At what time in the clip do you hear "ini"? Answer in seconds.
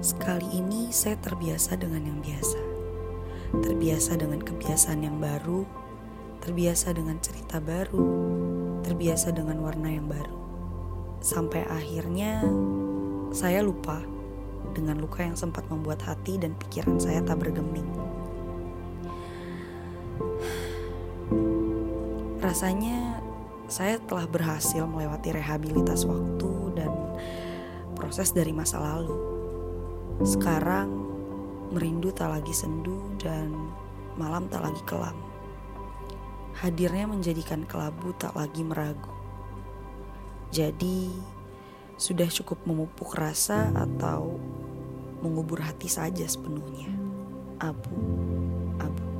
0.56-0.92